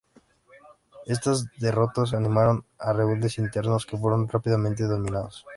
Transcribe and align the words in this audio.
Estas 1.05 1.45
derrotas 1.59 2.15
animaron 2.15 2.65
a 2.79 2.91
rebeldes 2.91 3.37
internos, 3.37 3.85
que 3.85 3.97
fueron 3.99 4.27
rápidamente 4.27 4.85
dominados. 4.85 5.45